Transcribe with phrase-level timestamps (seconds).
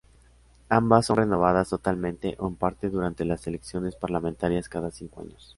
[0.69, 5.49] Ambas son renovadas totalmente o en parte durante las elecciones parlamentarias cada cinco años.